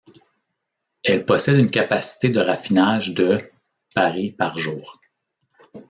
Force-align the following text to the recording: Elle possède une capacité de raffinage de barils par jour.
Elle 1.03 1.25
possède 1.27 1.59
une 1.59 1.69
capacité 1.69 2.29
de 2.29 2.39
raffinage 2.39 3.13
de 3.13 3.39
barils 3.95 4.35
par 4.35 4.57
jour. 4.57 4.99